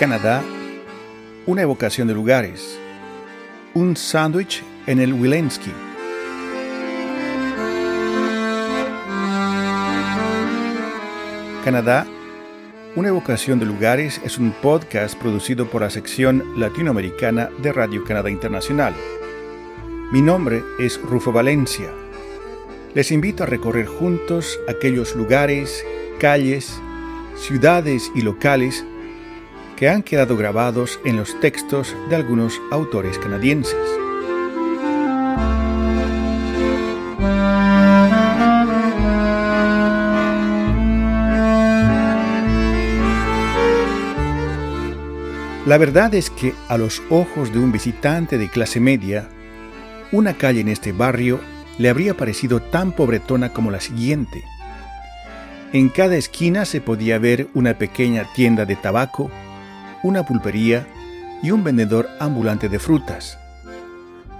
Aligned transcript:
Canadá, 0.00 0.42
una 1.44 1.60
evocación 1.60 2.08
de 2.08 2.14
lugares, 2.14 2.80
un 3.74 3.94
sándwich 3.98 4.62
en 4.86 4.98
el 4.98 5.12
Wilensky. 5.12 5.70
Canadá, 11.62 12.06
una 12.96 13.08
evocación 13.08 13.58
de 13.58 13.66
lugares 13.66 14.22
es 14.24 14.38
un 14.38 14.52
podcast 14.52 15.18
producido 15.18 15.68
por 15.68 15.82
la 15.82 15.90
sección 15.90 16.58
latinoamericana 16.58 17.50
de 17.58 17.70
Radio 17.70 18.02
Canadá 18.02 18.30
Internacional. 18.30 18.94
Mi 20.12 20.22
nombre 20.22 20.62
es 20.78 20.98
Rufo 21.02 21.30
Valencia. 21.30 21.90
Les 22.94 23.12
invito 23.12 23.42
a 23.42 23.46
recorrer 23.46 23.84
juntos 23.84 24.58
aquellos 24.66 25.14
lugares, 25.14 25.84
calles, 26.18 26.80
ciudades 27.36 28.10
y 28.14 28.22
locales 28.22 28.82
que 29.80 29.88
han 29.88 30.02
quedado 30.02 30.36
grabados 30.36 31.00
en 31.06 31.16
los 31.16 31.40
textos 31.40 31.96
de 32.10 32.16
algunos 32.16 32.60
autores 32.70 33.18
canadienses. 33.18 33.74
La 45.64 45.78
verdad 45.78 46.12
es 46.12 46.28
que 46.28 46.52
a 46.68 46.76
los 46.76 47.02
ojos 47.08 47.50
de 47.50 47.58
un 47.58 47.72
visitante 47.72 48.36
de 48.36 48.50
clase 48.50 48.80
media, 48.80 49.30
una 50.12 50.34
calle 50.34 50.60
en 50.60 50.68
este 50.68 50.92
barrio 50.92 51.40
le 51.78 51.88
habría 51.88 52.14
parecido 52.14 52.60
tan 52.60 52.92
pobretona 52.92 53.54
como 53.54 53.70
la 53.70 53.80
siguiente. 53.80 54.44
En 55.72 55.88
cada 55.88 56.16
esquina 56.16 56.66
se 56.66 56.82
podía 56.82 57.18
ver 57.18 57.48
una 57.54 57.78
pequeña 57.78 58.30
tienda 58.34 58.66
de 58.66 58.76
tabaco, 58.76 59.30
una 60.02 60.24
pulpería 60.24 60.86
y 61.42 61.50
un 61.50 61.64
vendedor 61.64 62.08
ambulante 62.18 62.68
de 62.68 62.78
frutas. 62.78 63.38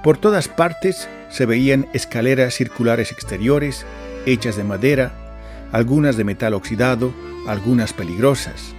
Por 0.02 0.18
todas 0.18 0.48
partes 0.48 1.08
se 1.28 1.46
veían 1.46 1.88
escaleras 1.92 2.54
circulares 2.54 3.12
exteriores, 3.12 3.84
hechas 4.26 4.56
de 4.56 4.64
madera, 4.64 5.12
algunas 5.72 6.16
de 6.16 6.24
metal 6.24 6.54
oxidado, 6.54 7.12
algunas 7.46 7.92
peligrosas. 7.92 8.74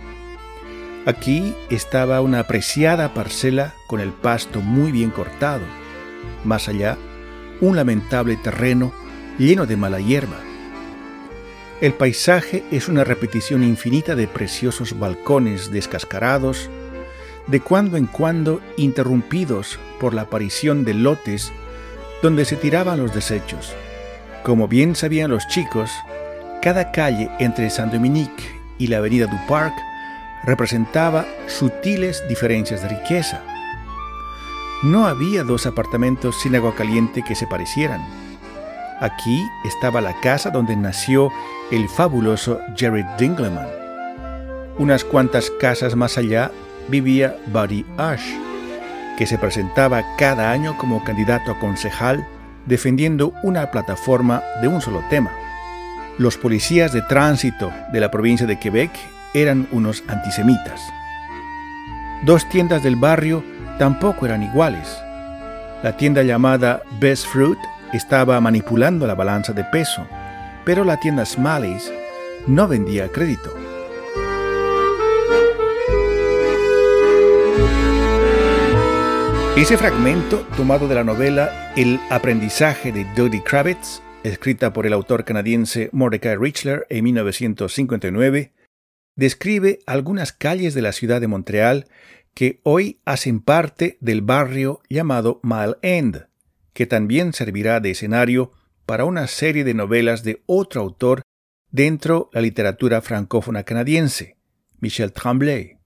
Aquí 1.05 1.55
estaba 1.69 2.21
una 2.21 2.39
apreciada 2.39 3.13
parcela 3.13 3.73
con 3.87 3.99
el 4.01 4.11
pasto 4.11 4.61
muy 4.61 4.91
bien 4.91 5.09
cortado. 5.09 5.63
Más 6.43 6.67
allá, 6.67 6.97
un 7.59 7.75
lamentable 7.75 8.37
terreno 8.37 8.93
lleno 9.39 9.65
de 9.65 9.77
mala 9.77 9.99
hierba. 9.99 10.50
El 11.81 11.95
paisaje 11.95 12.63
es 12.69 12.87
una 12.87 13.03
repetición 13.03 13.63
infinita 13.63 14.13
de 14.13 14.27
preciosos 14.27 14.99
balcones 14.99 15.71
descascarados, 15.71 16.69
de 17.47 17.59
cuando 17.59 17.97
en 17.97 18.05
cuando 18.05 18.61
interrumpidos 18.77 19.79
por 19.99 20.13
la 20.13 20.21
aparición 20.21 20.85
de 20.85 20.93
lotes 20.93 21.51
donde 22.21 22.45
se 22.45 22.55
tiraban 22.55 22.99
los 22.99 23.15
desechos. 23.15 23.73
Como 24.43 24.67
bien 24.67 24.95
sabían 24.95 25.31
los 25.31 25.47
chicos, 25.47 25.89
cada 26.61 26.91
calle 26.91 27.31
entre 27.39 27.71
Saint-Dominique 27.71 28.43
y 28.77 28.85
la 28.85 28.97
avenida 28.97 29.25
du 29.25 29.37
Parc 29.47 29.73
representaba 30.43 31.25
sutiles 31.47 32.23
diferencias 32.29 32.83
de 32.83 32.89
riqueza. 32.89 33.41
No 34.83 35.07
había 35.07 35.43
dos 35.43 35.65
apartamentos 35.65 36.39
sin 36.39 36.55
agua 36.55 36.75
caliente 36.75 37.23
que 37.27 37.33
se 37.33 37.47
parecieran. 37.47 38.20
Aquí 39.01 39.49
estaba 39.63 39.99
la 39.99 40.13
casa 40.21 40.51
donde 40.51 40.75
nació 40.75 41.31
el 41.71 41.89
fabuloso 41.89 42.59
Jerry 42.75 43.03
Dingleman. 43.17 43.67
Unas 44.77 45.03
cuantas 45.03 45.49
casas 45.59 45.95
más 45.95 46.19
allá 46.19 46.51
vivía 46.87 47.35
Buddy 47.47 47.83
Ash, 47.97 48.23
que 49.17 49.25
se 49.25 49.39
presentaba 49.39 50.03
cada 50.17 50.51
año 50.51 50.77
como 50.77 51.03
candidato 51.03 51.51
a 51.51 51.59
concejal 51.59 52.27
defendiendo 52.67 53.33
una 53.41 53.71
plataforma 53.71 54.43
de 54.61 54.67
un 54.67 54.81
solo 54.81 55.03
tema. 55.09 55.31
Los 56.19 56.37
policías 56.37 56.93
de 56.93 57.01
tránsito 57.01 57.71
de 57.91 57.99
la 58.01 58.11
provincia 58.11 58.45
de 58.45 58.59
Quebec 58.59 58.91
eran 59.33 59.67
unos 59.71 60.03
antisemitas. 60.09 60.79
Dos 62.23 62.47
tiendas 62.49 62.83
del 62.83 62.97
barrio 62.97 63.43
tampoco 63.79 64.27
eran 64.27 64.43
iguales. 64.43 64.95
La 65.81 65.97
tienda 65.97 66.21
llamada 66.21 66.83
Best 66.99 67.25
Fruit 67.25 67.57
estaba 67.93 68.39
manipulando 68.41 69.07
la 69.07 69.15
balanza 69.15 69.53
de 69.53 69.63
peso, 69.65 70.07
pero 70.65 70.83
la 70.83 70.97
tienda 70.97 71.25
Smalley's 71.25 71.91
no 72.47 72.67
vendía 72.67 73.09
crédito. 73.09 73.53
Ese 79.57 79.77
fragmento, 79.77 80.47
tomado 80.55 80.87
de 80.87 80.95
la 80.95 81.03
novela 81.03 81.73
El 81.75 81.99
aprendizaje 82.09 82.91
de 82.91 83.05
Dodie 83.15 83.43
Kravitz, 83.43 84.01
escrita 84.23 84.73
por 84.73 84.87
el 84.87 84.93
autor 84.93 85.25
canadiense 85.25 85.89
Mordecai 85.91 86.35
Richler 86.35 86.87
en 86.89 87.03
1959, 87.03 88.53
describe 89.15 89.79
algunas 89.85 90.31
calles 90.31 90.73
de 90.73 90.81
la 90.81 90.93
ciudad 90.93 91.21
de 91.21 91.27
Montreal 91.27 91.87
que 92.33 92.61
hoy 92.63 93.01
hacen 93.05 93.41
parte 93.41 93.97
del 93.99 94.21
barrio 94.21 94.81
llamado 94.89 95.39
Mile 95.43 95.75
End, 95.81 96.27
que 96.73 96.85
también 96.85 97.33
servirá 97.33 97.79
de 97.79 97.91
escenario 97.91 98.51
para 98.85 99.05
una 99.05 99.27
serie 99.27 99.63
de 99.63 99.73
novelas 99.73 100.23
de 100.23 100.41
otro 100.45 100.81
autor 100.81 101.21
dentro 101.69 102.29
la 102.33 102.41
literatura 102.41 103.01
francófona 103.01 103.63
canadiense, 103.63 104.37
Michel 104.79 105.13
Tremblay. 105.13 105.77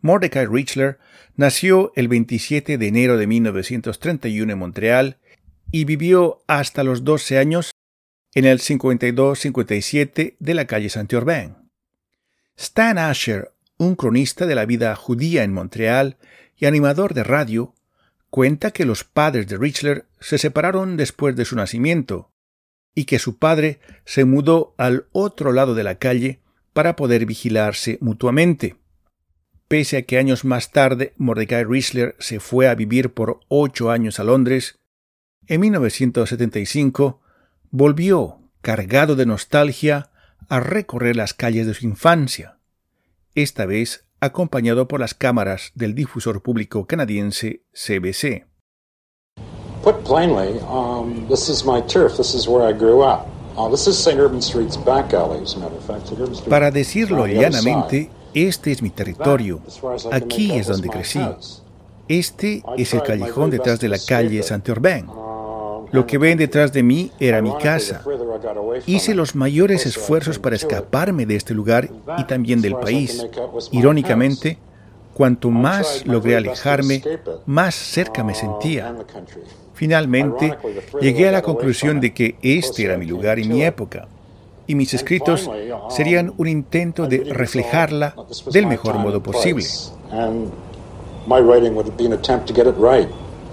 Mordecai 0.00 0.46
Richler 0.46 0.98
nació 1.36 1.92
el 1.96 2.08
27 2.08 2.76
de 2.76 2.86
enero 2.86 3.16
de 3.16 3.26
1931 3.26 4.52
en 4.52 4.58
Montreal 4.58 5.18
y 5.72 5.84
vivió 5.84 6.42
hasta 6.46 6.84
los 6.84 7.04
12 7.04 7.38
años 7.38 7.70
en 8.34 8.44
el 8.44 8.58
52-57 8.60 10.36
de 10.38 10.54
la 10.54 10.66
calle 10.66 10.90
Saint-Urbain. 10.90 11.56
Stan 12.56 12.98
Asher, 12.98 13.52
un 13.78 13.96
cronista 13.96 14.46
de 14.46 14.54
la 14.54 14.66
vida 14.66 14.94
judía 14.94 15.42
en 15.42 15.52
Montreal 15.52 16.18
y 16.56 16.66
animador 16.66 17.14
de 17.14 17.24
radio, 17.24 17.74
cuenta 18.34 18.72
que 18.72 18.84
los 18.84 19.04
padres 19.04 19.46
de 19.46 19.56
Richler 19.56 20.06
se 20.18 20.38
separaron 20.38 20.96
después 20.96 21.36
de 21.36 21.44
su 21.44 21.54
nacimiento 21.54 22.32
y 22.92 23.04
que 23.04 23.20
su 23.20 23.38
padre 23.38 23.78
se 24.04 24.24
mudó 24.24 24.74
al 24.76 25.06
otro 25.12 25.52
lado 25.52 25.76
de 25.76 25.84
la 25.84 26.00
calle 26.00 26.40
para 26.72 26.96
poder 26.96 27.26
vigilarse 27.26 27.96
mutuamente. 28.00 28.74
Pese 29.68 29.98
a 29.98 30.02
que 30.02 30.18
años 30.18 30.44
más 30.44 30.72
tarde 30.72 31.12
Mordecai 31.16 31.62
Richler 31.62 32.16
se 32.18 32.40
fue 32.40 32.66
a 32.66 32.74
vivir 32.74 33.14
por 33.14 33.38
ocho 33.46 33.92
años 33.92 34.18
a 34.18 34.24
Londres, 34.24 34.80
en 35.46 35.60
1975 35.60 37.20
volvió, 37.70 38.40
cargado 38.62 39.14
de 39.14 39.26
nostalgia, 39.26 40.10
a 40.48 40.58
recorrer 40.58 41.14
las 41.14 41.34
calles 41.34 41.68
de 41.68 41.74
su 41.74 41.86
infancia, 41.86 42.58
esta 43.36 43.64
vez 43.64 44.08
acompañado 44.24 44.88
por 44.88 45.00
las 45.00 45.14
cámaras 45.14 45.70
del 45.74 45.94
difusor 45.94 46.42
público 46.42 46.86
canadiense 46.86 47.62
CBC. 47.72 48.46
Para 56.48 56.70
decirlo 56.70 57.26
llanamente, 57.26 58.10
este 58.34 58.72
es 58.72 58.82
mi 58.82 58.90
territorio. 58.90 59.60
Aquí 60.10 60.52
es 60.52 60.66
donde 60.66 60.88
crecí. 60.88 61.20
Este 62.08 62.62
es 62.76 62.94
el 62.94 63.02
callejón 63.02 63.50
detrás 63.50 63.78
de 63.80 63.88
la 63.88 63.98
calle 63.98 64.42
Saint-Urbain. 64.42 65.06
Lo 65.94 66.08
que 66.08 66.18
ven 66.18 66.36
detrás 66.36 66.72
de 66.72 66.82
mí 66.82 67.12
era 67.20 67.40
mi 67.40 67.56
casa. 67.58 68.02
Hice 68.84 69.14
los 69.14 69.36
mayores 69.36 69.86
esfuerzos 69.86 70.40
para 70.40 70.56
escaparme 70.56 71.24
de 71.24 71.36
este 71.36 71.54
lugar 71.54 71.88
y 72.18 72.24
también 72.24 72.60
del 72.60 72.74
país. 72.74 73.24
Irónicamente, 73.70 74.58
cuanto 75.14 75.50
más 75.50 76.04
logré 76.04 76.36
alejarme, 76.36 77.00
más 77.46 77.76
cerca 77.76 78.24
me 78.24 78.34
sentía. 78.34 78.92
Finalmente, 79.74 80.58
llegué 81.00 81.28
a 81.28 81.32
la 81.32 81.42
conclusión 81.42 82.00
de 82.00 82.12
que 82.12 82.34
este 82.42 82.86
era 82.86 82.96
mi 82.96 83.06
lugar 83.06 83.38
y 83.38 83.44
mi 83.44 83.62
época, 83.62 84.08
y 84.66 84.74
mis 84.74 84.94
escritos 84.94 85.48
serían 85.90 86.34
un 86.38 86.48
intento 86.48 87.06
de 87.06 87.18
reflejarla 87.22 88.16
del 88.50 88.66
mejor 88.66 88.98
modo 88.98 89.22
posible. 89.22 89.64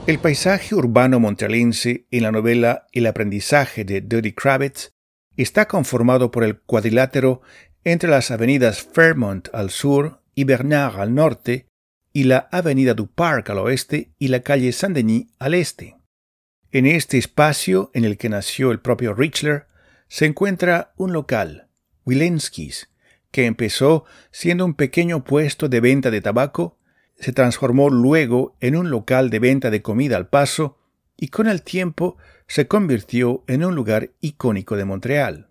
El 0.07 0.17
paisaje 0.17 0.73
urbano 0.73 1.19
montrealense 1.19 2.07
en 2.09 2.23
la 2.23 2.31
novela 2.31 2.87
El 2.91 3.05
aprendizaje 3.05 3.85
de 3.85 4.01
Dodie 4.01 4.33
Kravitz 4.33 4.89
está 5.37 5.67
conformado 5.67 6.31
por 6.31 6.43
el 6.43 6.59
cuadrilátero 6.59 7.41
entre 7.83 8.09
las 8.09 8.31
avenidas 8.31 8.81
Fairmont 8.81 9.49
al 9.53 9.69
sur 9.69 10.23
y 10.33 10.43
Bernard 10.45 10.99
al 10.99 11.13
norte, 11.13 11.67
y 12.13 12.23
la 12.23 12.49
avenida 12.51 12.95
du 12.95 13.11
Parc 13.11 13.51
al 13.51 13.59
oeste 13.59 14.11
y 14.17 14.29
la 14.29 14.41
calle 14.41 14.71
Saint-Denis 14.71 15.27
al 15.37 15.53
este. 15.53 15.97
En 16.71 16.87
este 16.87 17.19
espacio 17.19 17.91
en 17.93 18.03
el 18.03 18.17
que 18.17 18.29
nació 18.29 18.71
el 18.71 18.79
propio 18.79 19.13
Richler 19.13 19.67
se 20.07 20.25
encuentra 20.25 20.93
un 20.97 21.13
local, 21.13 21.67
Wilensky's, 22.05 22.89
que 23.29 23.45
empezó 23.45 24.05
siendo 24.31 24.65
un 24.65 24.73
pequeño 24.73 25.23
puesto 25.23 25.69
de 25.69 25.79
venta 25.79 26.09
de 26.09 26.21
tabaco, 26.21 26.79
se 27.21 27.31
transformó 27.33 27.89
luego 27.89 28.55
en 28.59 28.75
un 28.75 28.89
local 28.89 29.29
de 29.29 29.39
venta 29.39 29.69
de 29.69 29.81
comida 29.81 30.17
al 30.17 30.27
paso 30.27 30.77
y 31.15 31.27
con 31.27 31.47
el 31.47 31.61
tiempo 31.61 32.17
se 32.47 32.67
convirtió 32.67 33.43
en 33.47 33.63
un 33.63 33.75
lugar 33.75 34.09
icónico 34.21 34.75
de 34.75 34.85
Montreal. 34.85 35.47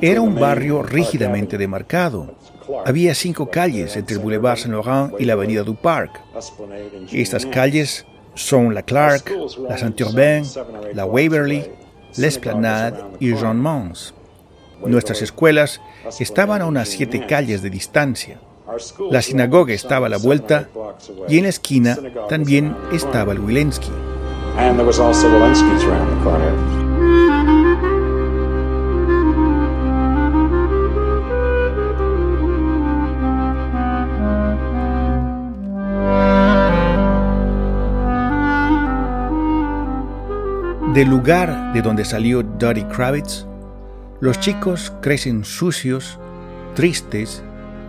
Era 0.00 0.20
un 0.20 0.34
barrio 0.34 0.82
rígidamente 0.82 1.56
demarcado. 1.56 2.34
Había 2.84 3.14
cinco 3.14 3.48
calles 3.48 3.96
entre 3.96 4.16
el 4.16 4.22
Boulevard 4.22 4.58
Saint-Laurent 4.58 5.14
y 5.20 5.24
la 5.24 5.34
Avenida 5.34 5.62
du 5.62 5.76
Parc. 5.76 6.20
Estas 7.12 7.46
calles 7.46 8.04
son 8.34 8.74
la 8.74 8.82
Clark, 8.82 9.32
la 9.68 9.78
Saint-Urbain, 9.78 10.44
la 10.92 11.06
Waverly, 11.06 11.64
l'Esplanade 12.16 12.98
y 13.20 13.32
Jean 13.36 13.60
Mons. 13.60 14.12
Nuestras 14.84 15.22
escuelas 15.22 15.80
estaban 16.20 16.62
a 16.62 16.66
unas 16.66 16.88
siete 16.88 17.26
calles 17.26 17.62
de 17.62 17.70
distancia. 17.70 18.38
La 19.10 19.22
sinagoga 19.22 19.72
estaba 19.72 20.06
a 20.06 20.10
la 20.10 20.18
vuelta 20.18 20.68
y 21.28 21.38
en 21.38 21.44
la 21.44 21.50
esquina 21.50 21.96
también 22.28 22.76
estaba 22.92 23.32
el 23.32 23.40
Wilensky. 23.40 23.90
Del 40.92 41.08
lugar 41.08 41.74
de 41.74 41.82
donde 41.82 42.04
salió 42.06 42.42
Dottie 42.42 42.88
Kravitz, 42.88 43.46
los 44.20 44.40
chicos 44.40 44.92
crecen 45.02 45.44
sucios, 45.44 46.18
tristes 46.74 47.42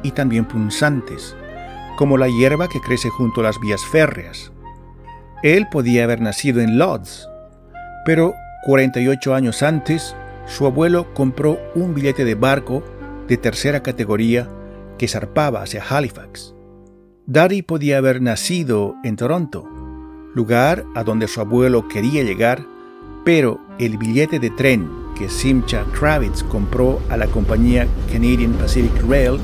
y 0.03 0.11
también 0.11 0.45
punzantes, 0.45 1.35
como 1.97 2.17
la 2.17 2.27
hierba 2.27 2.67
que 2.67 2.81
crece 2.81 3.09
junto 3.09 3.41
a 3.41 3.45
las 3.45 3.59
vías 3.59 3.81
férreas. 3.85 4.51
Él 5.43 5.67
podía 5.71 6.03
haber 6.03 6.21
nacido 6.21 6.61
en 6.61 6.77
Lodz, 6.77 7.27
pero 8.05 8.33
48 8.63 9.33
años 9.33 9.63
antes, 9.63 10.15
su 10.45 10.65
abuelo 10.65 11.13
compró 11.13 11.59
un 11.75 11.93
billete 11.93 12.25
de 12.25 12.35
barco 12.35 12.83
de 13.27 13.37
tercera 13.37 13.83
categoría 13.83 14.47
que 14.97 15.07
zarpaba 15.07 15.61
hacia 15.61 15.83
Halifax. 15.87 16.53
Daddy 17.25 17.61
podía 17.61 17.97
haber 17.97 18.21
nacido 18.21 18.95
en 19.03 19.15
Toronto, 19.17 19.67
lugar 20.33 20.85
a 20.95 21.03
donde 21.03 21.27
su 21.27 21.41
abuelo 21.41 21.87
quería 21.87 22.23
llegar, 22.23 22.65
pero 23.25 23.59
el 23.79 23.97
billete 23.97 24.39
de 24.39 24.49
tren 24.49 25.06
que 25.17 25.29
Simcha 25.29 25.83
Kravitz 25.97 26.43
compró 26.43 27.01
a 27.09 27.17
la 27.17 27.27
compañía 27.27 27.87
Canadian 28.11 28.53
Pacific 28.53 28.93
Rail 29.07 29.39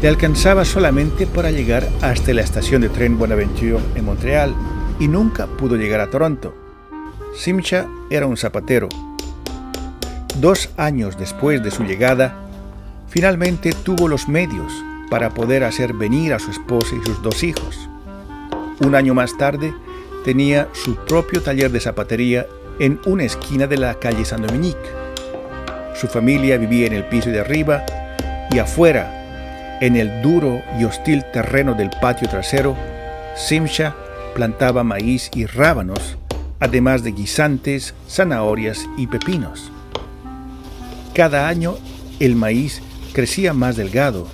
le 0.00 0.08
alcanzaba 0.08 0.64
solamente 0.64 1.26
para 1.26 1.50
llegar 1.50 1.88
hasta 2.00 2.34
la 2.34 2.42
estación 2.42 2.82
de 2.82 2.88
tren 2.88 3.18
Bonaventure 3.18 3.78
en 3.94 4.04
Montreal 4.04 4.54
y 4.98 5.06
nunca 5.06 5.46
pudo 5.46 5.76
llegar 5.76 6.00
a 6.00 6.10
Toronto. 6.10 6.54
Simcha 7.36 7.86
era 8.10 8.26
un 8.26 8.36
zapatero. 8.36 8.88
Dos 10.40 10.70
años 10.76 11.16
después 11.16 11.62
de 11.62 11.70
su 11.70 11.84
llegada, 11.84 12.34
finalmente 13.08 13.72
tuvo 13.72 14.08
los 14.08 14.28
medios 14.28 14.72
para 15.08 15.30
poder 15.30 15.62
hacer 15.62 15.92
venir 15.92 16.34
a 16.34 16.38
su 16.38 16.50
esposa 16.50 16.96
y 16.96 17.06
sus 17.06 17.22
dos 17.22 17.42
hijos. 17.44 17.88
Un 18.80 18.94
año 18.94 19.14
más 19.14 19.36
tarde, 19.36 19.72
tenía 20.24 20.68
su 20.72 20.96
propio 20.96 21.42
taller 21.42 21.70
de 21.70 21.80
zapatería 21.80 22.46
en 22.82 22.98
una 23.06 23.22
esquina 23.22 23.68
de 23.68 23.78
la 23.78 23.94
calle 23.94 24.24
San 24.24 24.42
Dominique. 24.42 24.90
Su 25.94 26.08
familia 26.08 26.58
vivía 26.58 26.88
en 26.88 26.92
el 26.92 27.04
piso 27.04 27.30
de 27.30 27.38
arriba 27.38 27.86
y 28.50 28.58
afuera, 28.58 29.78
en 29.80 29.94
el 29.94 30.20
duro 30.20 30.60
y 30.80 30.82
hostil 30.82 31.24
terreno 31.32 31.74
del 31.74 31.90
patio 32.00 32.28
trasero, 32.28 32.76
Simcha 33.36 33.94
plantaba 34.34 34.82
maíz 34.82 35.30
y 35.32 35.46
rábanos, 35.46 36.16
además 36.58 37.04
de 37.04 37.12
guisantes, 37.12 37.94
zanahorias 38.08 38.84
y 38.98 39.06
pepinos. 39.06 39.70
Cada 41.14 41.46
año 41.46 41.76
el 42.18 42.34
maíz 42.34 42.82
crecía 43.12 43.52
más 43.52 43.76
delgado 43.76 44.26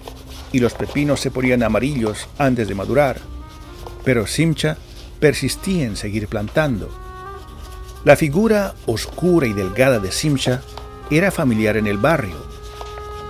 y 0.53 0.61
los 0.61 0.73
pepinos 0.73 1.21
se 1.21 1.31
ponían 1.31 1.63
amarillos 1.63 2.27
antes 2.39 2.67
de 2.67 2.75
madurar, 2.75 3.19
pero 4.05 4.27
Simcha 4.27 4.79
persistía 5.21 5.85
en 5.85 5.97
seguir 5.97 6.29
plantando 6.29 7.08
la 8.09 8.17
figura 8.17 8.75
oscura 8.87 9.47
y 9.47 9.53
delgada 9.53 9.99
de 9.99 10.11
Simcha 10.13 10.63
era 11.11 11.31
familiar 11.31 11.77
en 11.77 11.87
el 11.87 11.99
barrio. 11.99 12.37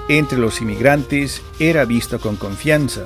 Entre 0.09 0.39
los 0.39 0.61
inmigrantes 0.61 1.43
era 1.59 1.85
visto 1.85 2.21
con 2.21 2.37
confianza. 2.37 3.01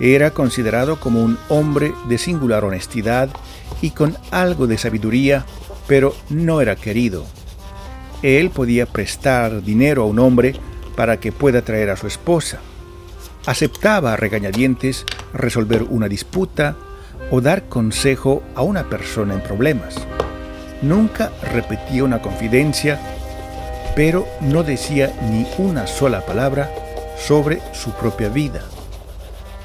Era 0.00 0.32
considerado 0.32 1.00
como 1.00 1.22
un 1.22 1.38
hombre 1.48 1.94
de 2.10 2.18
singular 2.18 2.62
honestidad 2.66 3.30
y 3.80 3.92
con 3.92 4.18
algo 4.30 4.66
de 4.66 4.76
sabiduría, 4.76 5.46
pero 5.86 6.14
no 6.28 6.60
era 6.60 6.76
querido. 6.76 7.24
Él 8.22 8.50
podía 8.50 8.84
prestar 8.84 9.62
dinero 9.62 10.02
a 10.02 10.06
un 10.08 10.18
hombre 10.18 10.56
para 10.94 11.18
que 11.18 11.32
pueda 11.32 11.62
traer 11.62 11.88
a 11.88 11.96
su 11.96 12.06
esposa. 12.06 12.60
Aceptaba 13.46 14.12
a 14.12 14.16
regañadientes 14.16 15.06
resolver 15.32 15.84
una 15.84 16.08
disputa 16.08 16.76
o 17.30 17.40
dar 17.40 17.70
consejo 17.70 18.42
a 18.54 18.60
una 18.60 18.90
persona 18.90 19.32
en 19.32 19.42
problemas. 19.42 20.06
Nunca 20.82 21.30
repetía 21.42 22.02
una 22.02 22.20
confidencia, 22.20 22.98
pero 23.94 24.26
no 24.40 24.64
decía 24.64 25.12
ni 25.30 25.46
una 25.58 25.86
sola 25.86 26.26
palabra 26.26 26.68
sobre 27.16 27.60
su 27.72 27.92
propia 27.92 28.28
vida. 28.28 28.62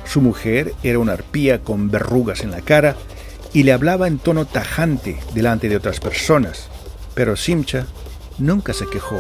Su 0.06 0.22
mujer 0.22 0.74
era 0.84 1.00
una 1.00 1.14
arpía 1.14 1.60
con 1.60 1.90
verrugas 1.90 2.42
en 2.42 2.52
la 2.52 2.62
cara 2.62 2.96
y 3.52 3.64
le 3.64 3.74
hablaba 3.74 4.08
en 4.08 4.20
tono 4.20 4.46
tajante 4.46 5.20
delante 5.34 5.70
de 5.70 5.78
otras 5.78 6.00
personas, 6.00 6.70
pero 7.16 7.36
Simcha 7.36 7.88
nunca 8.38 8.74
se 8.74 8.86
quejó. 8.88 9.20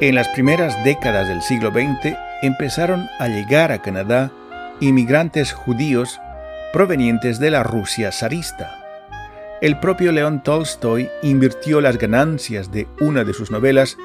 En 0.00 0.14
las 0.14 0.28
primeras 0.28 0.82
décadas 0.84 1.28
del 1.28 1.42
siglo 1.42 1.70
XX, 1.70 2.16
empezaron 2.42 3.08
a 3.18 3.28
llegar 3.28 3.72
a 3.72 3.82
Canadá 3.82 4.30
inmigrantes 4.80 5.52
judíos 5.52 6.20
provenientes 6.72 7.40
de 7.40 7.50
la 7.50 7.62
Rusia 7.62 8.12
zarista. 8.12 8.74
El 9.60 9.80
propio 9.80 10.12
León 10.12 10.42
Tolstoy 10.42 11.10
invirtió 11.22 11.80
las 11.80 11.98
ganancias 11.98 12.70
de 12.70 12.86
una 13.00 13.24
de 13.24 13.32
sus 13.32 13.50
novelas 13.50 13.96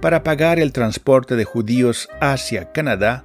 para 0.00 0.24
pagar 0.24 0.58
el 0.58 0.72
transporte 0.72 1.36
de 1.36 1.44
judíos 1.44 2.08
hacia 2.20 2.72
Canadá, 2.72 3.24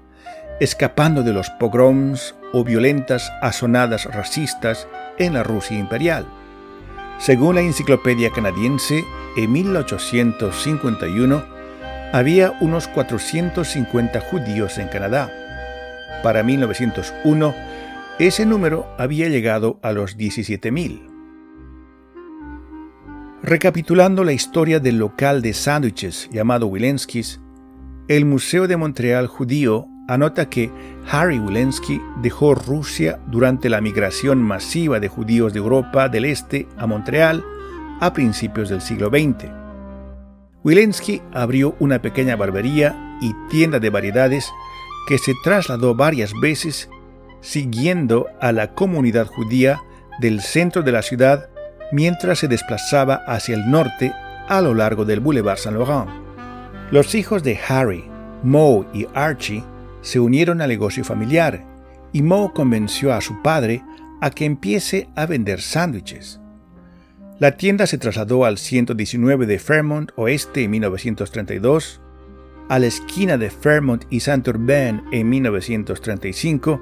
escapando 0.60 1.24
de 1.24 1.34
los 1.34 1.50
pogroms 1.50 2.36
o 2.54 2.64
violentas 2.64 3.32
asonadas 3.42 4.06
racistas 4.06 4.88
en 5.18 5.34
la 5.34 5.42
Rusia 5.44 5.78
imperial. 5.78 6.26
Según 7.18 7.56
la 7.56 7.62
Enciclopedia 7.62 8.30
Canadiense, 8.32 9.04
en 9.38 9.52
1851, 9.52 11.61
había 12.12 12.58
unos 12.60 12.88
450 12.88 14.20
judíos 14.20 14.78
en 14.78 14.88
Canadá. 14.88 15.32
Para 16.24 16.44
1901, 16.44 17.56
ese 18.20 18.46
número 18.46 18.94
había 18.98 19.30
llegado 19.30 19.80
a 19.82 19.92
los 19.94 20.18
17.000. 20.18 21.08
Recapitulando 23.42 24.24
la 24.24 24.34
historia 24.34 24.80
del 24.80 25.00
local 25.00 25.42
de 25.42 25.54
sándwiches 25.54 26.30
llamado 26.32 26.68
Wilensky's, 26.68 27.40
el 28.08 28.26
Museo 28.26 28.68
de 28.68 28.78
Montreal 28.78 29.28
judío 29.28 29.88
anota 30.08 30.50
que 30.50 30.70
Harry 31.10 31.40
Wilensky 31.40 32.02
dejó 32.22 32.54
Rusia 32.54 33.20
durante 33.28 33.70
la 33.70 33.82
migración 33.82 34.44
masiva 34.44 35.00
de 35.00 35.08
judíos 35.08 35.54
de 35.54 35.60
Europa 35.60 36.10
del 36.10 36.26
Este 36.26 36.68
a 36.78 36.86
Montreal 36.86 37.44
a 38.00 38.12
principios 38.14 38.70
del 38.70 38.82
siglo 38.82 39.10
XX. 39.10 39.61
Wilensky 40.64 41.22
abrió 41.34 41.76
una 41.80 42.02
pequeña 42.02 42.36
barbería 42.36 43.18
y 43.22 43.34
tienda 43.50 43.80
de 43.80 43.90
variedades 43.90 44.52
que 45.08 45.18
se 45.18 45.34
trasladó 45.44 45.96
varias 45.96 46.34
veces 46.40 46.90
siguiendo 47.42 48.28
a 48.40 48.52
la 48.52 48.74
comunidad 48.74 49.28
judía 49.28 49.82
del 50.20 50.42
centro 50.42 50.84
de 50.84 50.92
la 50.92 51.02
ciudad 51.02 51.50
mientras 51.92 52.40
se 52.40 52.48
desplazaba 52.48 53.22
hacia 53.28 53.56
el 53.56 53.70
norte 53.70 54.14
a 54.48 54.62
lo 54.62 54.74
largo 54.74 55.06
del 55.06 55.20
Boulevard 55.20 55.58
Saint 55.58 55.78
Laurent. 55.78 56.10
Los 56.92 57.16
hijos 57.16 57.42
de 57.44 57.60
Harry, 57.68 58.06
Moe 58.44 58.86
y 58.94 59.08
Archie 59.14 59.64
se 60.02 60.20
unieron 60.20 60.62
al 60.62 60.70
negocio 60.70 61.04
familiar 61.04 61.66
y 62.14 62.22
Moe 62.22 62.52
convenció 62.54 63.14
a 63.14 63.22
su 63.22 63.42
padre 63.42 63.84
a 64.20 64.30
que 64.30 64.46
empiece 64.46 65.10
a 65.16 65.26
vender 65.26 65.62
sándwiches. 65.62 66.41
La 67.42 67.58
tienda 67.58 67.88
se 67.88 67.98
trasladó 67.98 68.46
al 68.46 68.60
119 68.60 69.48
de 69.48 69.58
Fairmont 69.58 70.12
Oeste 70.16 70.64
en 70.64 70.70
1932, 70.70 72.00
a 72.70 72.78
la 72.78 72.86
esquina 72.86 73.36
de 73.36 73.50
Fairmont 73.50 74.06
y 74.12 74.20
Saint-Urbain 74.20 75.02
en 75.12 75.28
1935 75.28 76.80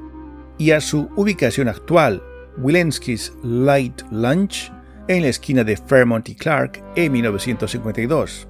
y 0.58 0.72
a 0.72 0.82
su 0.82 1.08
ubicación 1.16 1.70
actual, 1.70 2.22
Wilensky's 2.58 3.32
Light 3.42 4.02
Lunch, 4.12 4.70
en 5.08 5.22
la 5.22 5.30
esquina 5.30 5.64
de 5.64 5.78
Fairmont 5.78 6.28
y 6.28 6.36
Clark 6.36 6.84
en 6.98 7.14
1952. 7.14 8.50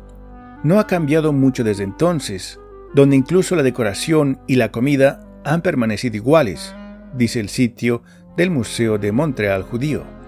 No 0.63 0.79
ha 0.79 0.87
cambiado 0.87 1.31
mucho 1.31 1.63
desde 1.63 1.83
entonces, 1.83 2.59
donde 2.95 3.17
incluso 3.17 3.55
la 3.55 3.61
decoración 3.61 4.39
y 4.47 4.55
la 4.55 4.71
comida 4.71 5.27
han 5.45 5.61
permanecido 5.61 6.15
iguales, 6.15 6.73
dice 7.13 7.39
el 7.39 7.49
sitio 7.49 8.01
del 8.35 8.49
Museo 8.49 8.97
de 8.97 9.11
Montreal 9.11 9.61
Judío. 9.61 10.18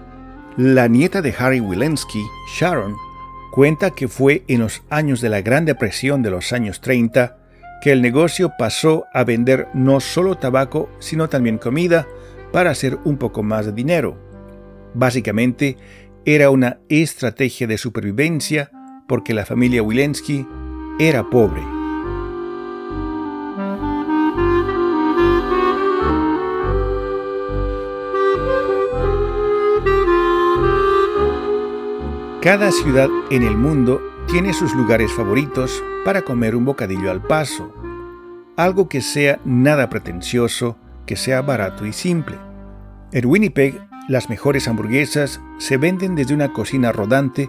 La 0.58 0.86
nieta 0.86 1.22
de 1.22 1.34
Harry 1.38 1.60
Wilensky, 1.60 2.22
Sharon, 2.46 2.94
cuenta 3.52 3.90
que 3.90 4.06
fue 4.06 4.44
en 4.48 4.60
los 4.60 4.82
años 4.90 5.22
de 5.22 5.30
la 5.30 5.40
Gran 5.40 5.64
Depresión 5.64 6.22
de 6.22 6.30
los 6.30 6.52
años 6.52 6.82
30 6.82 7.38
que 7.80 7.90
el 7.90 8.02
negocio 8.02 8.52
pasó 8.58 9.06
a 9.14 9.24
vender 9.24 9.68
no 9.72 9.98
solo 9.98 10.36
tabaco, 10.36 10.90
sino 10.98 11.30
también 11.30 11.56
comida 11.56 12.06
para 12.52 12.70
hacer 12.70 12.98
un 13.04 13.16
poco 13.16 13.42
más 13.42 13.64
de 13.64 13.72
dinero. 13.72 14.18
Básicamente, 14.92 15.78
era 16.26 16.50
una 16.50 16.80
estrategia 16.90 17.66
de 17.66 17.78
supervivencia 17.78 18.70
porque 19.08 19.32
la 19.32 19.46
familia 19.46 19.82
Wilensky 19.82 20.46
era 20.98 21.30
pobre. 21.30 21.81
Cada 32.42 32.72
ciudad 32.72 33.08
en 33.30 33.44
el 33.44 33.56
mundo 33.56 34.02
tiene 34.26 34.52
sus 34.52 34.74
lugares 34.74 35.12
favoritos 35.12 35.80
para 36.04 36.22
comer 36.22 36.56
un 36.56 36.64
bocadillo 36.64 37.12
al 37.12 37.22
paso, 37.22 37.72
algo 38.56 38.88
que 38.88 39.00
sea 39.00 39.38
nada 39.44 39.88
pretencioso, 39.88 40.76
que 41.06 41.14
sea 41.14 41.40
barato 41.42 41.86
y 41.86 41.92
simple. 41.92 42.36
En 43.12 43.26
Winnipeg, 43.26 43.80
las 44.08 44.28
mejores 44.28 44.66
hamburguesas 44.66 45.40
se 45.58 45.76
venden 45.76 46.16
desde 46.16 46.34
una 46.34 46.52
cocina 46.52 46.90
rodante 46.90 47.48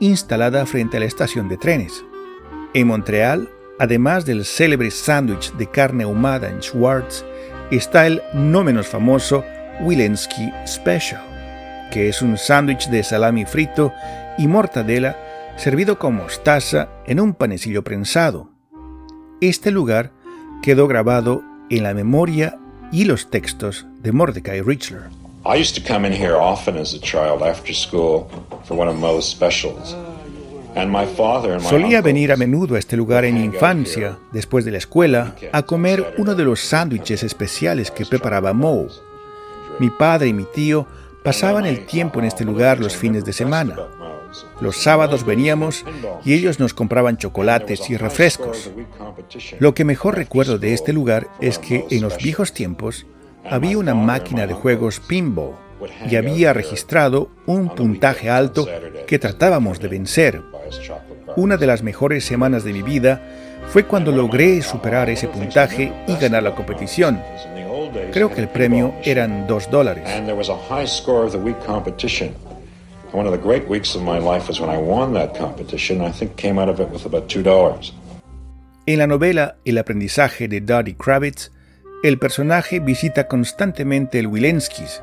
instalada 0.00 0.64
frente 0.64 0.96
a 0.96 1.00
la 1.00 1.06
estación 1.06 1.50
de 1.50 1.58
trenes. 1.58 2.02
En 2.72 2.86
Montreal, 2.86 3.50
además 3.78 4.24
del 4.24 4.46
célebre 4.46 4.90
sándwich 4.90 5.52
de 5.56 5.66
carne 5.66 6.04
ahumada 6.04 6.48
en 6.48 6.62
Schwartz, 6.62 7.26
está 7.70 8.06
el 8.06 8.22
no 8.32 8.64
menos 8.64 8.86
famoso 8.86 9.44
Wilensky 9.82 10.50
Special, 10.66 11.20
que 11.92 12.08
es 12.08 12.22
un 12.22 12.38
sándwich 12.38 12.88
de 12.88 13.02
salami 13.02 13.44
frito 13.44 13.92
y 14.40 14.48
mortadela 14.48 15.18
servido 15.56 15.98
con 15.98 16.14
mostaza 16.16 16.88
en 17.06 17.20
un 17.20 17.34
panecillo 17.34 17.84
prensado. 17.84 18.48
Este 19.42 19.70
lugar 19.70 20.12
quedó 20.62 20.88
grabado 20.88 21.42
en 21.68 21.82
la 21.82 21.92
memoria 21.92 22.58
y 22.90 23.04
los 23.04 23.28
textos 23.28 23.86
de 24.00 24.12
Mordecai 24.12 24.62
Richler. 24.62 25.02
Solía 31.60 32.00
venir 32.00 32.32
a 32.32 32.36
menudo 32.36 32.76
a 32.76 32.78
este 32.78 32.96
lugar 32.96 33.26
en 33.26 33.36
infancia, 33.36 34.18
después 34.32 34.64
de 34.64 34.70
la 34.70 34.78
escuela, 34.78 35.34
a 35.52 35.62
comer 35.62 36.14
uno 36.16 36.34
de 36.34 36.44
los 36.44 36.60
sándwiches 36.60 37.22
especiales 37.22 37.90
que 37.90 38.06
preparaba 38.06 38.54
Moe. 38.54 38.88
Mi 39.78 39.90
padre 39.90 40.28
y 40.28 40.32
mi 40.32 40.44
tío 40.44 40.86
pasaban 41.22 41.66
el 41.66 41.84
tiempo 41.84 42.20
en 42.20 42.24
este 42.24 42.44
lugar 42.44 42.80
los 42.80 42.96
fines 42.96 43.24
de 43.24 43.32
semana. 43.34 43.76
Los 44.60 44.76
sábados 44.76 45.24
veníamos 45.24 45.84
y 46.24 46.34
ellos 46.34 46.58
nos 46.60 46.74
compraban 46.74 47.16
chocolates 47.16 47.88
y 47.90 47.96
refrescos. 47.96 48.70
Lo 49.58 49.74
que 49.74 49.84
mejor 49.84 50.16
recuerdo 50.16 50.58
de 50.58 50.74
este 50.74 50.92
lugar 50.92 51.28
es 51.40 51.58
que 51.58 51.86
en 51.90 52.02
los 52.02 52.16
viejos 52.16 52.52
tiempos 52.52 53.06
había 53.48 53.78
una 53.78 53.94
máquina 53.94 54.46
de 54.46 54.54
juegos 54.54 55.00
pinball 55.00 55.54
y 56.08 56.16
había 56.16 56.52
registrado 56.52 57.30
un 57.46 57.74
puntaje 57.74 58.28
alto 58.28 58.68
que 59.06 59.18
tratábamos 59.18 59.80
de 59.80 59.88
vencer. 59.88 60.42
Una 61.36 61.56
de 61.56 61.66
las 61.66 61.82
mejores 61.82 62.24
semanas 62.24 62.64
de 62.64 62.72
mi 62.72 62.82
vida 62.82 63.22
fue 63.68 63.84
cuando 63.84 64.12
logré 64.12 64.62
superar 64.62 65.08
ese 65.10 65.28
puntaje 65.28 65.92
y 66.06 66.16
ganar 66.16 66.42
la 66.42 66.54
competición. 66.54 67.22
Creo 68.12 68.32
que 68.32 68.40
el 68.40 68.48
premio 68.48 68.94
eran 69.04 69.46
dos 69.46 69.70
dólares. 69.70 70.04
One 73.12 73.26
of 73.26 73.32
the 73.32 73.42
great 73.42 73.68
weeks 73.68 73.96
of 73.96 74.02
my 74.02 74.20
life 74.20 74.46
was 74.46 74.60
when 74.60 74.70
I 74.70 74.78
won 74.78 75.12
that 75.14 75.36
competition. 75.36 76.00
I 76.00 76.12
think 76.12 76.36
came 76.36 76.60
out 76.60 76.68
of 76.68 76.78
it 76.78 76.88
with 76.92 77.06
about 77.06 77.26
$2. 77.28 77.92
En 78.86 78.98
la 78.98 79.08
novela 79.08 79.56
El 79.64 79.78
aprendizaje 79.78 80.46
de 80.46 80.60
Dottie 80.60 80.96
Kravitz, 80.96 81.50
el 82.04 82.18
personaje 82.18 82.78
visita 82.78 83.26
constantemente 83.26 84.20
el 84.20 84.28
Wilensky's, 84.28 85.02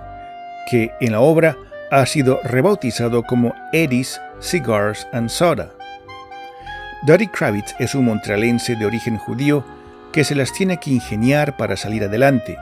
que 0.72 0.92
en 1.02 1.12
la 1.12 1.20
obra 1.20 1.58
ha 1.92 2.06
sido 2.06 2.40
rebautizado 2.46 3.24
como 3.24 3.54
Eddie's 3.74 4.22
Cigars 4.40 5.06
and 5.12 5.30
Soda. 5.30 5.74
Dottie 7.06 7.30
Kravitz 7.30 7.76
es 7.78 7.94
un 7.94 8.06
montrealense 8.06 8.78
de 8.78 8.86
origen 8.86 9.18
judío 9.18 9.66
que 10.14 10.24
se 10.24 10.34
las 10.34 10.54
tiene 10.54 10.78
que 10.78 10.92
ingeniar 10.92 11.58
para 11.58 11.76
salir 11.76 12.06
adelante, 12.06 12.58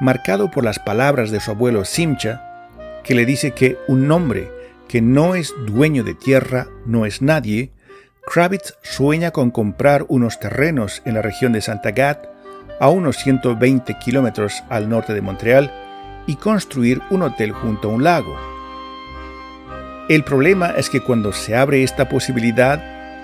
marcado 0.00 0.48
por 0.48 0.62
las 0.62 0.78
palabras 0.78 1.32
de 1.32 1.40
su 1.40 1.50
abuelo 1.50 1.84
Simcha, 1.84 2.46
que 3.02 3.16
le 3.16 3.26
dice 3.26 3.50
que 3.50 3.76
un 3.88 4.06
nombre 4.06 4.59
que 4.90 5.00
no 5.00 5.36
es 5.36 5.54
dueño 5.68 6.02
de 6.02 6.14
tierra, 6.14 6.66
no 6.84 7.06
es 7.06 7.22
nadie, 7.22 7.70
Kravitz 8.26 8.74
sueña 8.82 9.30
con 9.30 9.52
comprar 9.52 10.04
unos 10.08 10.40
terrenos 10.40 11.00
en 11.04 11.14
la 11.14 11.22
región 11.22 11.52
de 11.52 11.60
Santa 11.60 11.92
Gat, 11.92 12.26
a 12.80 12.88
unos 12.88 13.18
120 13.18 13.94
kilómetros 14.04 14.64
al 14.68 14.88
norte 14.88 15.14
de 15.14 15.20
Montreal, 15.20 15.72
y 16.26 16.34
construir 16.34 17.00
un 17.08 17.22
hotel 17.22 17.52
junto 17.52 17.88
a 17.88 17.92
un 17.92 18.02
lago. 18.02 18.36
El 20.08 20.24
problema 20.24 20.70
es 20.70 20.90
que 20.90 21.00
cuando 21.00 21.32
se 21.32 21.54
abre 21.54 21.84
esta 21.84 22.08
posibilidad, 22.08 22.82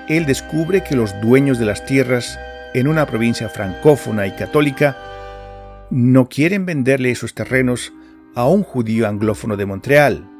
él 0.08 0.24
descubre 0.24 0.84
que 0.84 0.94
los 0.94 1.20
dueños 1.20 1.58
de 1.58 1.66
las 1.66 1.84
tierras 1.84 2.38
en 2.74 2.86
una 2.86 3.06
provincia 3.06 3.48
francófona 3.48 4.28
y 4.28 4.36
católica 4.36 4.96
no 5.90 6.28
quieren 6.28 6.64
venderle 6.64 7.10
esos 7.10 7.34
terrenos 7.34 7.92
a 8.36 8.46
un 8.46 8.62
judío 8.62 9.08
anglófono 9.08 9.56
de 9.56 9.66
Montreal 9.66 10.35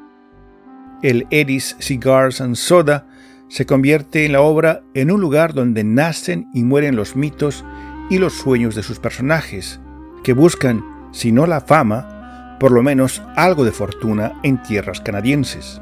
el 1.01 1.27
Eddie's 1.29 1.75
Cigars 1.79 2.41
and 2.41 2.55
Soda 2.55 3.07
se 3.49 3.65
convierte 3.65 4.25
en 4.25 4.33
la 4.33 4.41
obra 4.41 4.81
en 4.93 5.11
un 5.11 5.21
lugar 5.21 5.53
donde 5.53 5.83
nacen 5.83 6.49
y 6.53 6.63
mueren 6.63 6.95
los 6.95 7.15
mitos 7.15 7.63
y 8.09 8.17
los 8.17 8.33
sueños 8.33 8.75
de 8.75 8.83
sus 8.83 8.99
personajes, 8.99 9.79
que 10.23 10.33
buscan, 10.33 10.83
si 11.11 11.31
no 11.31 11.45
la 11.45 11.61
fama, 11.61 12.57
por 12.59 12.71
lo 12.71 12.83
menos 12.83 13.21
algo 13.35 13.63
de 13.63 13.71
fortuna 13.71 14.39
en 14.43 14.61
tierras 14.63 14.99
canadienses. 14.99 15.81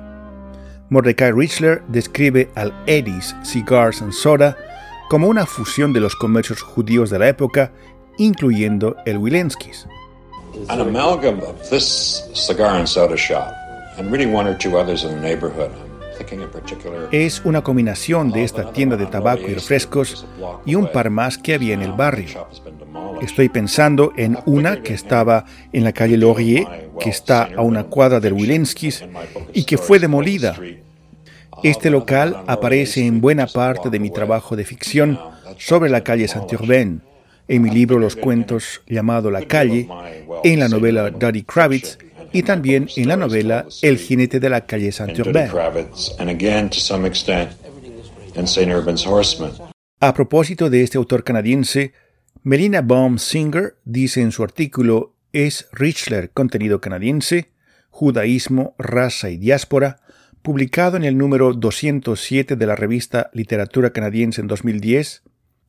Mordecai 0.90 1.32
Richler 1.32 1.82
describe 1.88 2.50
al 2.56 2.74
Eddie's 2.86 3.36
Cigars 3.44 4.02
and 4.02 4.12
Soda 4.12 4.56
como 5.10 5.28
una 5.28 5.46
fusión 5.46 5.94
de 5.94 6.00
los 6.00 6.16
comercios 6.16 6.62
judíos 6.62 7.10
de 7.10 7.20
la 7.20 7.28
época, 7.28 7.72
incluyendo 8.18 8.96
el 9.06 9.18
Wilensky's. 9.18 9.88
An 10.70 10.80
amalgam 10.80 11.42
of 11.42 11.70
this 11.70 12.24
cigar 12.34 12.78
and 12.78 12.88
soda 12.88 13.18
es 17.12 17.42
una 17.44 17.62
combinación 17.62 18.32
de 18.32 18.44
esta 18.44 18.72
tienda 18.72 18.96
de 18.98 19.06
tabaco 19.06 19.44
y 19.48 19.54
refrescos 19.54 20.26
y 20.66 20.76
un 20.76 20.92
par 20.92 21.10
más 21.10 21.38
que 21.38 21.54
había 21.54 21.74
en 21.74 21.82
el 21.82 21.92
barrio. 21.92 22.48
Estoy 23.22 23.50
pensando 23.50 24.14
en 24.16 24.38
una 24.46 24.82
que 24.82 24.94
estaba 24.94 25.46
en 25.74 25.84
la 25.84 25.92
calle 25.92 26.18
Laurier, 26.18 26.90
que 27.00 27.10
está 27.10 27.50
a 27.56 27.62
una 27.62 27.86
cuadra 27.86 28.20
del 28.20 28.34
Wilenskis 28.34 29.04
y 29.54 29.64
que 29.64 29.78
fue 29.78 30.00
demolida. 30.00 30.56
Este 31.64 31.90
local 31.90 32.44
aparece 32.48 33.06
en 33.06 33.22
buena 33.22 33.48
parte 33.48 33.90
de 33.90 34.00
mi 34.00 34.10
trabajo 34.10 34.56
de 34.56 34.66
ficción 34.66 35.20
sobre 35.58 35.90
la 35.90 36.04
calle 36.04 36.28
Saint-Urbain, 36.28 37.02
en 37.48 37.62
mi 37.62 37.70
libro 37.70 38.00
Los 38.00 38.16
cuentos 38.16 38.82
llamado 38.88 39.32
La 39.32 39.44
calle, 39.44 39.88
en 40.44 40.60
la 40.60 40.68
novela 40.68 41.12
Daddy 41.12 41.44
Kravitz 41.44 41.98
y 42.36 42.44
también 42.44 42.90
en 42.98 43.08
la 43.08 43.16
novela 43.16 43.66
El 43.82 43.98
jinete 43.98 44.42
de 44.42 44.50
la 44.50 44.66
calle 44.66 44.92
Saint-Urbain. 44.92 45.50
A 50.02 50.14
propósito 50.14 50.70
de 50.70 50.84
este 50.84 50.98
autor 50.98 51.24
canadiense, 51.24 51.94
Melina 52.44 52.82
Baum 52.82 53.20
Singer 53.20 53.78
dice 53.86 54.22
en 54.22 54.34
su 54.34 54.44
artículo 54.44 55.16
¿Es 55.32 55.70
Richler 55.72 56.32
contenido 56.32 56.82
canadiense? 56.82 57.52
Judaísmo, 57.90 58.76
raza 58.78 59.30
y 59.30 59.38
diáspora, 59.38 60.02
publicado 60.42 60.98
en 60.98 61.06
el 61.06 61.18
número 61.18 61.54
207 61.54 62.58
de 62.58 62.66
la 62.66 62.76
revista 62.76 63.30
Literatura 63.32 63.92
Canadiense 63.92 64.42
en 64.42 64.48
2010, 64.48 65.24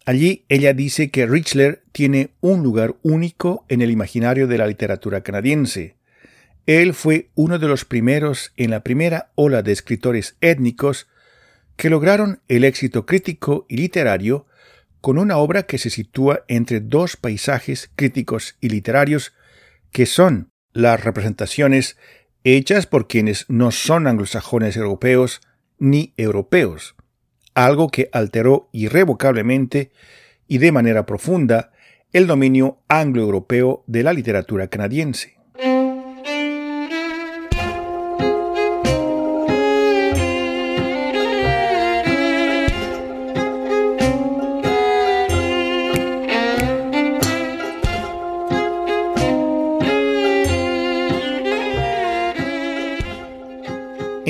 Allí 0.07 0.45
ella 0.49 0.73
dice 0.73 1.11
que 1.11 1.27
Richler 1.27 1.83
tiene 1.91 2.31
un 2.41 2.63
lugar 2.63 2.95
único 3.03 3.65
en 3.69 3.83
el 3.83 3.91
imaginario 3.91 4.47
de 4.47 4.57
la 4.57 4.69
literatura 4.69 5.23
canadiense, 5.23 5.96
él 6.67 6.95
fue 6.95 7.31
uno 7.35 7.59
de 7.59 7.69
los 7.69 7.85
primeros 7.85 8.53
en 8.57 8.71
la 8.71 8.83
primera 8.83 9.31
ola 9.37 9.63
de 9.63 9.73
escritores 9.73 10.37
étnicos 10.41 11.07
que 11.77 11.91
lograron 11.91 12.41
el 12.49 12.65
éxito 12.65 13.07
crítico 13.07 13.67
y 13.69 13.77
literario 13.77 14.47
con 15.01 15.19
una 15.19 15.37
obra 15.37 15.65
que 15.65 15.79
se 15.79 15.91
sitúa 15.91 16.45
entre 16.49 16.81
dos 16.81 17.17
paisajes 17.17 17.91
críticos 17.95 18.57
y 18.61 18.71
literarios 18.71 19.33
que 19.93 20.07
son 20.07 20.51
las 20.73 21.05
representaciones 21.05 21.97
hechas 22.43 22.87
por 22.87 23.07
quienes 23.07 23.47
no 23.49 23.71
son 23.71 24.09
anglosajones 24.09 24.77
europeos 24.77 25.41
ni 25.79 26.15
europeos, 26.17 26.97
algo 27.55 27.89
que 27.89 28.09
alteró 28.13 28.69
irrevocablemente 28.73 29.93
y 30.49 30.59
de 30.59 30.73
manera 30.73 31.07
profunda 31.07 31.73
el 32.13 32.27
dominio 32.27 32.83
anglo-europeo 32.89 33.85
de 33.87 34.03
la 34.03 34.13
literatura 34.13 34.69
canadiense. 34.69 35.36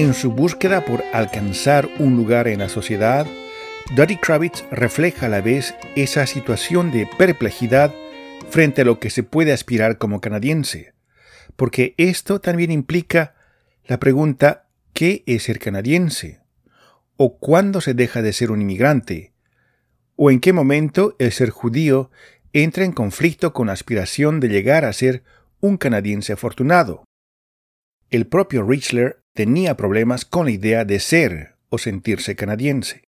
En 0.06 0.14
su 0.14 0.30
búsqueda 0.30 0.84
por 0.84 1.02
alcanzar 1.12 1.88
un 1.98 2.14
lugar 2.14 2.46
en 2.46 2.60
la 2.60 2.68
sociedad, 2.68 3.26
Dottie 3.96 4.20
Kravitz 4.20 4.62
refleja 4.70 5.26
a 5.26 5.28
la 5.28 5.40
vez 5.40 5.74
esa 5.96 6.28
situación 6.28 6.92
de 6.92 7.08
perplejidad 7.18 7.92
frente 8.48 8.82
a 8.82 8.84
lo 8.84 9.00
que 9.00 9.10
se 9.10 9.24
puede 9.24 9.52
aspirar 9.52 9.98
como 9.98 10.20
canadiense, 10.20 10.94
porque 11.56 11.96
esto 11.96 12.40
también 12.40 12.70
implica 12.70 13.34
la 13.84 13.98
pregunta 13.98 14.68
¿qué 14.92 15.24
es 15.26 15.42
ser 15.42 15.58
canadiense? 15.58 16.38
¿O 17.16 17.38
cuándo 17.38 17.80
se 17.80 17.92
deja 17.92 18.22
de 18.22 18.32
ser 18.32 18.52
un 18.52 18.60
inmigrante? 18.60 19.32
¿O 20.14 20.30
en 20.30 20.38
qué 20.38 20.52
momento 20.52 21.16
el 21.18 21.32
ser 21.32 21.50
judío 21.50 22.12
entra 22.52 22.84
en 22.84 22.92
conflicto 22.92 23.52
con 23.52 23.66
la 23.66 23.72
aspiración 23.72 24.38
de 24.38 24.50
llegar 24.50 24.84
a 24.84 24.92
ser 24.92 25.24
un 25.58 25.76
canadiense 25.76 26.32
afortunado? 26.32 27.02
El 28.08 28.28
propio 28.28 28.62
Richler 28.62 29.25
tenía 29.36 29.76
problemas 29.76 30.24
con 30.24 30.46
la 30.46 30.50
idea 30.50 30.84
de 30.84 30.98
ser 30.98 31.54
o 31.68 31.78
sentirse 31.78 32.34
canadiense. 32.34 33.02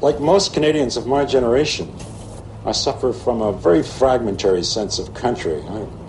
Like 0.00 0.20
most 0.20 0.54
Canadians 0.54 0.96
of 0.96 1.06
my 1.06 1.26
generation, 1.26 1.88
I 2.64 2.72
suffer 2.72 3.12
from 3.12 3.42
a 3.42 3.50
very 3.50 3.82
fragmentary 3.82 4.62
sense 4.62 5.00
of 5.02 5.10
country. 5.20 5.60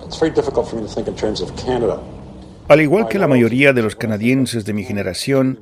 It's 0.06 0.20
very 0.20 0.32
difficult 0.32 0.68
for 0.68 0.76
me 0.76 0.86
to 0.86 0.94
think 0.94 1.08
in 1.08 1.16
terms 1.16 1.42
of 1.42 1.52
Canada. 1.56 2.00
Al 2.68 2.82
igual 2.82 3.08
que 3.08 3.18
la 3.18 3.28
mayoría 3.28 3.74
de 3.74 3.82
los 3.82 3.96
canadienses 3.96 4.64
de 4.66 4.74
mi 4.74 4.84
generación, 4.84 5.60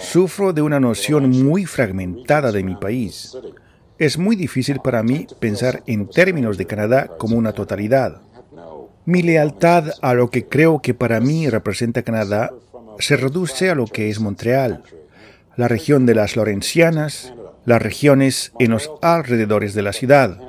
sufro 0.00 0.52
de 0.52 0.62
una 0.62 0.80
noción 0.80 1.30
muy 1.30 1.66
fragmentada 1.66 2.50
de 2.50 2.64
mi 2.64 2.74
país. 2.74 3.36
Es 3.98 4.18
muy 4.18 4.34
difícil 4.34 4.80
para 4.80 5.04
mí 5.04 5.26
pensar 5.38 5.84
en 5.86 6.08
términos 6.08 6.56
de 6.58 6.66
Canadá 6.66 7.16
como 7.18 7.36
una 7.36 7.52
totalidad. 7.52 8.22
Mi 9.04 9.22
lealtad 9.22 9.92
a 10.02 10.14
lo 10.14 10.30
que 10.30 10.46
creo 10.46 10.82
que 10.82 10.94
para 10.94 11.20
mí 11.20 11.48
representa 11.48 12.02
Canadá 12.02 12.52
se 12.98 13.16
reduce 13.16 13.70
a 13.70 13.74
lo 13.74 13.86
que 13.86 14.10
es 14.10 14.20
Montreal, 14.20 14.82
la 15.56 15.68
región 15.68 16.06
de 16.06 16.14
las 16.14 16.36
Lorencianas, 16.36 17.32
las 17.64 17.82
regiones 17.82 18.52
en 18.58 18.70
los 18.70 18.90
alrededores 19.02 19.74
de 19.74 19.82
la 19.82 19.92
ciudad. 19.92 20.40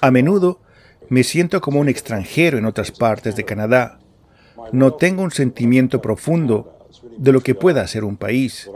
A 0.00 0.10
menudo 0.10 0.60
me 1.08 1.24
siento 1.24 1.60
como 1.60 1.80
un 1.80 1.88
extranjero 1.88 2.58
en 2.58 2.66
otras 2.66 2.90
partes 2.90 3.36
de 3.36 3.44
Canadá. 3.44 3.98
No 4.72 4.94
tengo 4.94 5.22
un 5.22 5.30
sentimiento 5.30 6.02
profundo 6.02 6.78
de 7.16 7.32
lo 7.32 7.40
que 7.40 7.54
pueda 7.54 7.86
ser 7.86 8.04
un 8.04 8.16
país. 8.16 8.70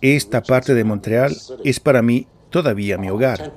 Esta 0.00 0.42
parte 0.42 0.74
de 0.74 0.84
Montreal 0.84 1.36
es 1.62 1.80
para 1.80 2.02
mí 2.02 2.26
todavía 2.50 2.98
mi 2.98 3.10
hogar. 3.10 3.52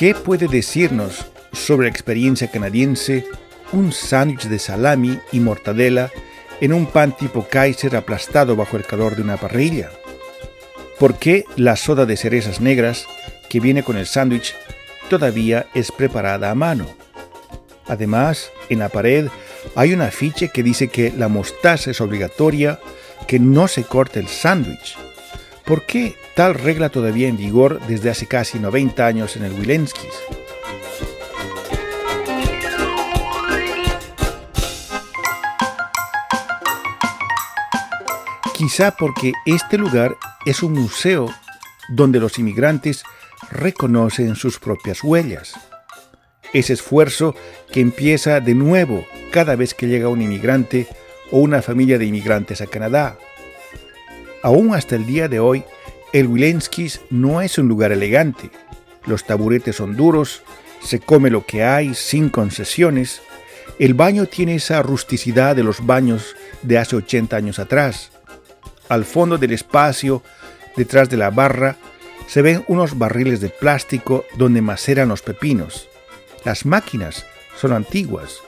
¿Qué 0.00 0.14
puede 0.14 0.48
decirnos 0.48 1.26
sobre 1.52 1.86
la 1.86 1.90
experiencia 1.90 2.50
canadiense 2.50 3.26
un 3.70 3.92
sándwich 3.92 4.44
de 4.44 4.58
salami 4.58 5.18
y 5.30 5.40
mortadela 5.40 6.10
en 6.62 6.72
un 6.72 6.86
pan 6.86 7.14
tipo 7.14 7.46
Kaiser 7.46 7.94
aplastado 7.94 8.56
bajo 8.56 8.78
el 8.78 8.86
calor 8.86 9.14
de 9.14 9.20
una 9.20 9.36
parrilla? 9.36 9.90
¿Por 10.98 11.18
qué 11.18 11.44
la 11.56 11.76
soda 11.76 12.06
de 12.06 12.16
cerezas 12.16 12.62
negras 12.62 13.04
que 13.50 13.60
viene 13.60 13.82
con 13.82 13.98
el 13.98 14.06
sándwich 14.06 14.54
todavía 15.10 15.66
es 15.74 15.92
preparada 15.92 16.50
a 16.50 16.54
mano? 16.54 16.86
Además, 17.86 18.50
en 18.70 18.78
la 18.78 18.88
pared 18.88 19.28
hay 19.74 19.92
un 19.92 20.00
afiche 20.00 20.48
que 20.48 20.62
dice 20.62 20.88
que 20.88 21.12
la 21.14 21.28
mostaza 21.28 21.90
es 21.90 22.00
obligatoria, 22.00 22.80
que 23.26 23.38
no 23.38 23.68
se 23.68 23.84
corte 23.84 24.18
el 24.18 24.28
sándwich. 24.28 24.96
¿Por 25.66 25.84
qué 25.84 26.16
tal 26.40 26.54
regla 26.54 26.88
todavía 26.88 27.28
en 27.28 27.36
vigor 27.36 27.82
desde 27.86 28.08
hace 28.08 28.26
casi 28.26 28.58
90 28.58 29.06
años 29.06 29.36
en 29.36 29.44
el 29.44 29.52
Wilenskis? 29.52 30.08
Quizá 38.54 38.92
porque 38.92 39.34
este 39.44 39.76
lugar 39.76 40.16
es 40.46 40.62
un 40.62 40.72
museo 40.72 41.28
donde 41.90 42.18
los 42.18 42.38
inmigrantes 42.38 43.02
reconocen 43.50 44.34
sus 44.34 44.58
propias 44.58 45.04
huellas. 45.04 45.52
Ese 46.54 46.72
esfuerzo 46.72 47.34
que 47.70 47.80
empieza 47.80 48.40
de 48.40 48.54
nuevo 48.54 49.04
cada 49.30 49.56
vez 49.56 49.74
que 49.74 49.88
llega 49.88 50.08
un 50.08 50.22
inmigrante 50.22 50.88
o 51.30 51.40
una 51.40 51.60
familia 51.60 51.98
de 51.98 52.06
inmigrantes 52.06 52.62
a 52.62 52.66
Canadá 52.66 53.18
Aún 54.42 54.74
hasta 54.74 54.96
el 54.96 55.06
día 55.06 55.28
de 55.28 55.38
hoy, 55.38 55.64
el 56.12 56.26
Wilenskis 56.26 57.00
no 57.10 57.40
es 57.40 57.58
un 57.58 57.68
lugar 57.68 57.92
elegante. 57.92 58.50
Los 59.06 59.24
taburetes 59.24 59.76
son 59.76 59.96
duros, 59.96 60.42
se 60.82 60.98
come 60.98 61.30
lo 61.30 61.46
que 61.46 61.62
hay 61.62 61.94
sin 61.94 62.28
concesiones. 62.28 63.22
El 63.78 63.94
baño 63.94 64.26
tiene 64.26 64.56
esa 64.56 64.82
rusticidad 64.82 65.54
de 65.54 65.62
los 65.62 65.86
baños 65.86 66.36
de 66.62 66.78
hace 66.78 66.96
80 66.96 67.36
años 67.36 67.58
atrás. 67.58 68.10
Al 68.88 69.04
fondo 69.04 69.38
del 69.38 69.52
espacio, 69.52 70.22
detrás 70.76 71.08
de 71.08 71.16
la 71.16 71.30
barra, 71.30 71.76
se 72.26 72.42
ven 72.42 72.64
unos 72.68 72.98
barriles 72.98 73.40
de 73.40 73.48
plástico 73.48 74.24
donde 74.36 74.62
maceran 74.62 75.08
los 75.08 75.22
pepinos. 75.22 75.88
Las 76.44 76.66
máquinas 76.66 77.24
son 77.56 77.72
antiguas. 77.72 78.38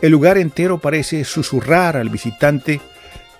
El 0.00 0.12
lugar 0.12 0.38
entero 0.38 0.78
parece 0.78 1.24
susurrar 1.24 1.96
al 1.96 2.08
visitante 2.08 2.80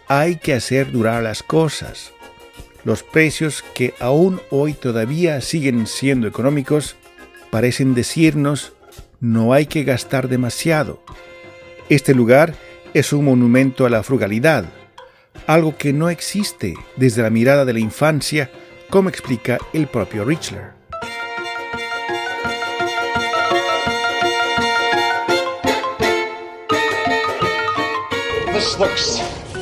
hay 0.08 0.36
que 0.36 0.54
hacer 0.54 0.90
durar 0.90 1.22
las 1.22 1.42
cosas. 1.42 2.12
Los 2.84 3.02
precios 3.02 3.62
que 3.74 3.94
aún 4.00 4.40
hoy 4.50 4.72
todavía 4.72 5.40
siguen 5.40 5.86
siendo 5.86 6.26
económicos 6.26 6.96
parecen 7.50 7.94
decirnos 7.94 8.72
no 9.20 9.52
hay 9.52 9.66
que 9.66 9.84
gastar 9.84 10.28
demasiado. 10.28 11.02
Este 11.88 12.14
lugar 12.14 12.54
es 12.94 13.12
un 13.12 13.26
monumento 13.26 13.84
a 13.84 13.90
la 13.90 14.02
frugalidad, 14.02 14.64
algo 15.46 15.76
que 15.76 15.92
no 15.92 16.08
existe 16.08 16.74
desde 16.96 17.22
la 17.22 17.30
mirada 17.30 17.64
de 17.64 17.74
la 17.74 17.80
infancia, 17.80 18.50
como 18.88 19.08
explica 19.08 19.58
el 19.72 19.86
propio 19.86 20.24
Richler. 20.24 20.80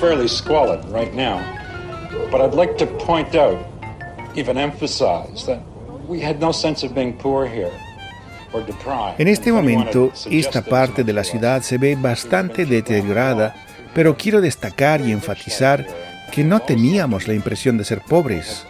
fairly 0.01 0.29
squalid 0.29 0.85
right 0.93 1.13
now. 1.13 1.68
But 2.31 2.41
I'd 2.41 2.55
like 2.55 2.77
to 2.79 2.87
point 2.87 3.35
out, 3.35 3.59
even 4.35 4.59
emphasize, 4.59 5.47
that 5.47 5.61
we 6.07 6.21
had 6.21 6.41
no 6.41 6.53
sense 6.53 6.87
of 6.87 6.95
being 6.95 7.15
poor 7.15 7.47
here. 7.47 7.73
En 9.19 9.29
este 9.29 9.53
momento, 9.53 10.11
esta 10.31 10.63
parte 10.63 11.05
de 11.05 11.13
la 11.13 11.23
ciudad 11.23 11.61
se 11.63 11.77
ve 11.77 11.97
bastante 11.97 12.65
deteriorada, 12.65 13.55
pero 13.95 14.17
quiero 14.17 14.41
destacar 14.41 15.03
y 15.03 15.13
enfatizar 15.13 15.87
que 16.33 16.45
no 16.45 16.61
teníamos 16.61 17.29
la 17.29 17.35
impresión 17.35 17.77
de 17.77 17.85
ser 17.85 18.01
pobres 18.01 18.67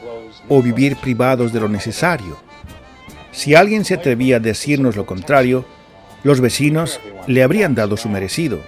o 0.48 0.62
vivir 0.62 0.96
privados 0.96 1.52
de 1.52 1.60
lo 1.60 1.68
necesario. 1.68 2.36
Si 3.30 3.54
alguien 3.54 3.84
se 3.84 3.94
atrevía 3.94 4.36
a 4.36 4.40
decirnos 4.40 4.96
lo 4.96 5.06
contrario, 5.06 5.64
los 6.24 6.40
vecinos 6.40 7.00
le 7.26 7.42
habrían 7.42 7.74
dado 7.74 7.96
su 7.96 8.08
merecido. 8.08 8.60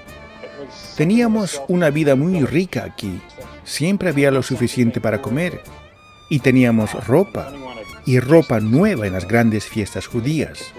Teníamos 0.96 1.60
una 1.66 1.90
vida 1.90 2.14
muy 2.14 2.44
rica 2.44 2.84
aquí. 2.84 3.20
Siempre 3.64 4.10
había 4.10 4.30
lo 4.30 4.42
suficiente 4.42 5.00
para 5.00 5.22
comer. 5.22 5.62
Y 6.28 6.40
teníamos 6.40 6.92
ropa. 7.06 7.52
Y 8.06 8.20
ropa 8.20 8.60
nueva 8.60 9.06
en 9.06 9.12
las 9.12 9.26
grandes 9.26 9.66
fiestas 9.66 10.06
judías. 10.06 10.72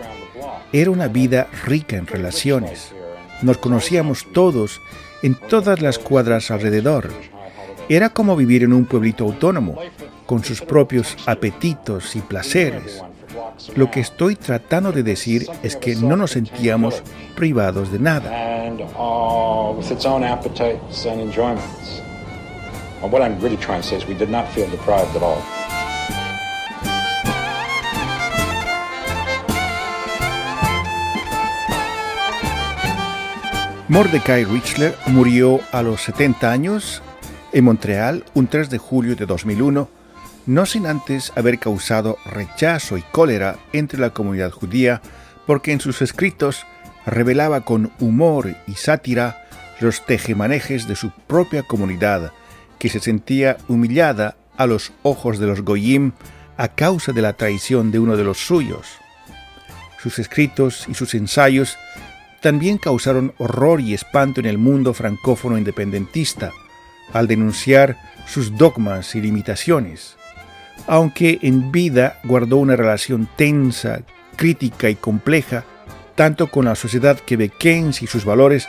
Era 0.74 0.92
una 0.92 1.08
vida 1.08 1.48
rica 1.66 1.98
en 1.98 2.08
relaciones. 2.08 2.94
Nos 3.42 3.58
conocíamos 3.58 4.26
todos 4.34 4.80
en 5.22 5.36
todas 5.36 5.82
las 5.82 6.00
cuadras 6.00 6.52
alrededor. 6.52 7.12
Era 7.90 8.10
como 8.10 8.36
vivir 8.36 8.64
en 8.64 8.74
un 8.74 8.86
pueblito 8.86 9.26
autónomo, 9.26 9.78
con 10.26 10.44
sus 10.44 10.62
propios 10.62 11.18
apetitos 11.26 12.16
y 12.16 12.22
placeres. 12.22 13.04
Lo 13.76 13.92
que 13.92 14.00
estoy 14.00 14.36
tratando 14.36 14.92
de 14.92 15.04
decir 15.04 15.48
es 15.62 15.76
que 15.76 15.96
no 15.96 16.16
nos 16.16 16.32
sentíamos 16.32 17.04
privados 17.36 17.92
de 17.92 18.00
nada. 18.00 18.32
Uh, 23.04 23.08
what 23.08 23.22
I'm 23.22 23.40
really 23.40 23.58
trying 23.58 23.82
to 23.82 23.88
say 23.88 23.98
is 23.98 24.08
we 24.08 24.14
did 24.14 24.30
not 24.30 24.48
feel 24.50 24.70
deprived 24.70 25.16
at 25.16 25.24
all. 25.24 25.42
Mordecai 33.92 34.46
Richler 34.46 34.96
murió 35.08 35.60
a 35.74 35.84
los 35.84 36.02
70 36.04 36.50
años 36.50 37.02
en 37.52 37.66
Montreal 37.66 38.24
un 38.34 38.48
3 38.48 38.70
de 38.70 38.78
julio 38.78 39.18
de 39.18 39.26
2001, 39.26 39.90
no 40.46 40.66
sin 40.66 40.88
antes 40.88 41.34
haber 41.36 41.60
causado 41.60 42.18
rechazo 42.26 42.98
y 42.98 43.02
cólera 43.02 43.58
entre 43.74 44.00
la 44.00 44.12
comunidad 44.12 44.52
judía 44.52 45.02
porque 45.46 45.74
en 45.74 45.82
sus 45.82 46.02
escritos 46.02 46.66
revelaba 47.06 47.66
con 47.66 47.92
humor 48.00 48.56
y 48.66 48.76
sátira 48.76 49.46
los 49.82 50.06
tejemanejes 50.06 50.88
de 50.88 50.96
su 50.96 51.12
propia 51.28 51.64
comunidad, 51.64 52.32
que 52.82 52.90
se 52.90 53.00
sentía 53.00 53.58
humillada 53.68 54.38
a 54.58 54.66
los 54.66 54.92
ojos 55.04 55.38
de 55.38 55.46
los 55.46 55.62
Goyim 55.62 56.14
a 56.58 56.70
causa 56.70 57.12
de 57.12 57.22
la 57.22 57.34
traición 57.34 57.92
de 57.92 58.00
uno 58.00 58.18
de 58.18 58.24
los 58.24 58.40
suyos. 58.40 58.88
Sus 60.02 60.18
escritos 60.18 60.88
y 60.88 60.96
sus 60.96 61.14
ensayos 61.14 61.78
también 62.42 62.80
causaron 62.80 63.36
horror 63.38 63.82
y 63.82 63.94
espanto 63.94 64.40
en 64.40 64.48
el 64.48 64.58
mundo 64.58 64.96
francófono 64.96 65.60
independentista, 65.60 66.54
al 67.14 67.28
denunciar 67.28 67.98
sus 68.26 68.58
dogmas 68.58 69.14
y 69.14 69.22
limitaciones. 69.22 70.16
Aunque 70.88 71.38
en 71.44 71.72
vida 71.72 72.20
guardó 72.24 72.58
una 72.58 72.76
relación 72.76 73.30
tensa, 73.36 74.02
crítica 74.36 74.90
y 74.90 74.96
compleja, 74.96 75.66
tanto 76.16 76.48
con 76.48 76.66
la 76.66 76.74
sociedad 76.74 77.20
quebequense 77.20 78.06
y 78.06 78.08
sus 78.08 78.26
valores, 78.26 78.68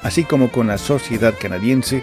así 0.00 0.24
como 0.24 0.50
con 0.50 0.68
la 0.68 0.78
sociedad 0.78 1.34
canadiense, 1.38 2.02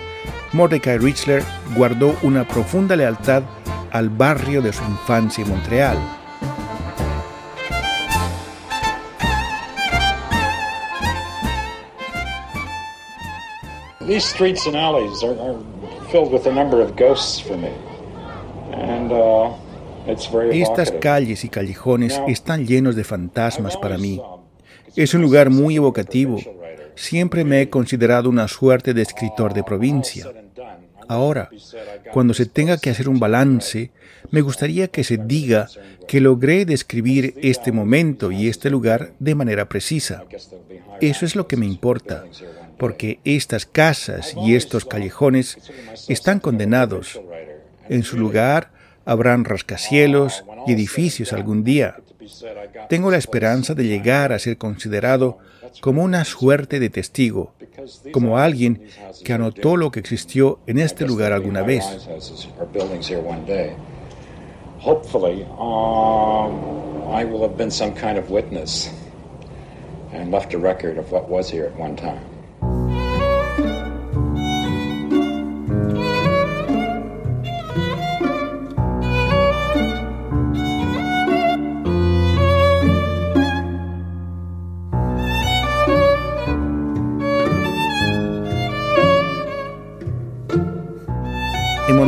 Mordecai 0.54 0.98
Richler 0.98 1.44
guardó 1.76 2.16
una 2.24 2.48
profunda 2.48 2.96
lealtad 2.96 3.44
al 3.92 4.10
barrio 4.10 4.62
de 4.62 4.72
su 4.72 4.84
infancia 4.84 5.44
en 5.44 5.50
Montreal. 5.50 5.98
These 14.08 14.26
streets 14.26 14.66
and 14.68 14.78
alleys 14.78 15.22
are, 15.22 15.38
are 15.38 15.58
filled 16.10 16.32
with 16.32 16.48
a 16.48 16.52
number 16.52 16.82
of 16.82 16.96
ghosts 16.96 17.42
for 17.42 17.58
me. 17.58 17.72
And, 18.72 19.12
uh, 19.12 19.54
it's 20.08 20.32
very 20.32 20.62
Estas 20.62 20.92
calles 20.92 21.44
y 21.44 21.50
callejones 21.50 22.22
están 22.28 22.66
llenos 22.66 22.96
de 22.96 23.04
fantasmas 23.04 23.76
para 23.76 23.98
mí. 23.98 24.22
Es 24.96 25.14
un 25.14 25.22
lugar 25.22 25.50
muy 25.50 25.76
evocativo. 25.76 26.38
Siempre 26.98 27.44
me 27.44 27.62
he 27.62 27.70
considerado 27.70 28.28
una 28.28 28.48
suerte 28.48 28.94
de 28.94 29.04
escritor 29.04 29.54
de 29.54 29.64
provincia. 29.64 30.26
Ahora, 31.08 31.50
cuando 32.12 32.34
se 32.34 32.48
tenga 32.48 32.78
que 32.78 32.90
hacer 32.90 33.08
un 33.08 33.20
balance, 33.20 33.92
me 34.32 34.42
gustaría 34.42 34.88
que 34.88 35.04
se 35.04 35.18
diga 35.18 35.70
que 36.08 36.20
logré 36.20 36.66
describir 36.66 37.36
este 37.42 37.72
momento 37.72 38.32
y 38.32 38.48
este 38.48 38.72
lugar 38.72 39.14
de 39.20 39.36
manera 39.36 39.70
precisa. 39.70 40.24
Eso 41.00 41.26
es 41.26 41.36
lo 41.36 41.48
que 41.48 41.56
me 41.56 41.68
importa, 41.68 42.26
porque 42.80 43.20
estas 43.24 43.68
casas 43.68 44.36
y 44.44 44.56
estos 44.56 44.84
callejones 44.84 45.58
están 46.10 46.40
condenados. 46.40 47.22
En 47.90 48.04
su 48.04 48.18
lugar 48.18 48.72
habrán 49.06 49.46
rascacielos 49.46 50.44
y 50.66 50.74
edificios 50.74 51.32
algún 51.32 51.64
día. 51.64 51.98
Tengo 52.90 53.12
la 53.12 53.18
esperanza 53.18 53.76
de 53.76 53.86
llegar 53.86 54.34
a 54.34 54.40
ser 54.40 54.58
considerado 54.58 55.38
como 55.82 56.04
una 56.04 56.26
suerte 56.26 56.80
de 56.80 56.90
testigo, 56.90 57.54
como 58.12 58.38
alguien 58.38 58.88
que 59.24 59.34
anotó 59.34 59.78
lo 59.78 59.92
que 59.92 60.00
existió 60.00 60.60
en 60.68 60.80
este 60.80 61.06
lugar 61.06 61.34
alguna 61.34 61.62
vez. 61.62 61.86
Hopefully, 64.80 65.44
um, 65.58 67.12
I 67.12 67.26
will 67.26 67.42
have 67.42 67.58
been 67.58 67.72
some 67.72 67.94
kind 67.96 68.18
of 68.18 68.30
witness 68.30 68.92
and 70.14 70.32
left 70.32 70.54
a 70.54 70.58
record 70.60 71.00
of 71.00 71.12
what 71.12 71.28
was 71.28 71.50
here 71.50 71.66
at 71.66 71.76
one 71.78 71.96
time. 71.96 72.37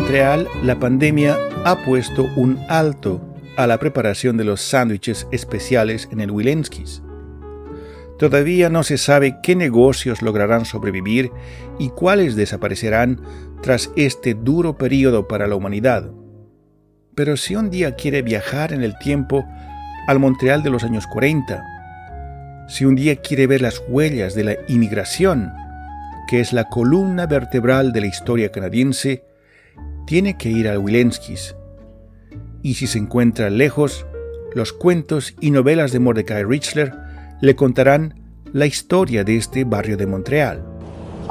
Montreal, 0.09 0.47
la 0.63 0.79
pandemia 0.79 1.37
ha 1.65 1.85
puesto 1.85 2.27
un 2.35 2.57
alto 2.67 3.21
a 3.57 3.67
la 3.67 3.77
preparación 3.77 4.37
de 4.37 4.43
los 4.43 4.59
sándwiches 4.59 5.27
especiales 5.31 6.09
en 6.11 6.19
el 6.19 6.31
Wilenskis. 6.31 7.03
Todavía 8.17 8.71
no 8.71 8.81
se 8.81 8.97
sabe 8.97 9.37
qué 9.43 9.55
negocios 9.55 10.23
lograrán 10.23 10.65
sobrevivir 10.65 11.29
y 11.77 11.89
cuáles 11.89 12.35
desaparecerán 12.35 13.21
tras 13.61 13.91
este 13.95 14.33
duro 14.33 14.79
periodo 14.79 15.27
para 15.27 15.45
la 15.45 15.55
humanidad. 15.55 16.09
Pero 17.13 17.37
si 17.37 17.55
un 17.55 17.69
día 17.69 17.93
quiere 17.93 18.23
viajar 18.23 18.73
en 18.73 18.81
el 18.81 18.97
tiempo 18.97 19.45
al 20.07 20.17
Montreal 20.17 20.63
de 20.63 20.71
los 20.71 20.83
años 20.83 21.05
40, 21.05 21.63
si 22.67 22.83
un 22.83 22.95
día 22.95 23.17
quiere 23.17 23.45
ver 23.45 23.61
las 23.61 23.83
huellas 23.87 24.33
de 24.33 24.43
la 24.43 24.55
inmigración, 24.67 25.53
que 26.27 26.39
es 26.39 26.51
la 26.51 26.63
columna 26.63 27.27
vertebral 27.27 27.93
de 27.93 28.01
la 28.01 28.07
historia 28.07 28.51
canadiense, 28.51 29.28
tiene 30.09 30.37
que 30.37 30.49
ir 30.49 30.67
al 30.67 30.79
Wilenskis. 30.79 31.55
Y 32.63 32.73
si 32.73 32.87
se 32.87 32.97
encuentra 32.97 33.51
lejos, 33.51 34.07
los 34.55 34.73
cuentos 34.73 35.35
y 35.39 35.51
novelas 35.51 35.91
de 35.91 35.99
Mordecai 35.99 36.43
Richler 36.43 36.93
le 37.41 37.55
contarán 37.55 38.19
la 38.51 38.65
historia 38.65 39.23
de 39.23 39.37
este 39.37 39.65
barrio 39.65 39.97
de 39.97 40.07
Montreal. 40.07 40.63